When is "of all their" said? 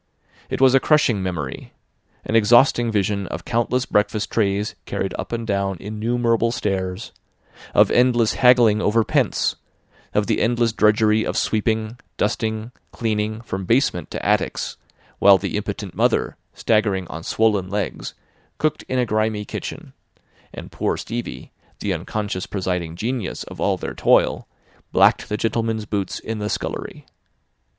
23.43-23.93